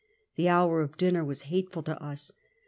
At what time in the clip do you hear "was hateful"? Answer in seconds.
1.23-1.83